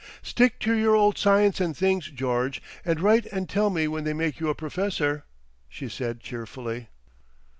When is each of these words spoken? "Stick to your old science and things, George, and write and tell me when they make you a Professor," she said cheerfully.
"Stick 0.23 0.57
to 0.61 0.73
your 0.73 0.95
old 0.95 1.19
science 1.19 1.61
and 1.61 1.77
things, 1.77 2.07
George, 2.09 2.59
and 2.83 2.99
write 2.99 3.27
and 3.27 3.47
tell 3.47 3.69
me 3.69 3.87
when 3.87 4.03
they 4.03 4.13
make 4.13 4.39
you 4.39 4.49
a 4.49 4.55
Professor," 4.55 5.25
she 5.69 5.87
said 5.87 6.21
cheerfully. 6.21 6.87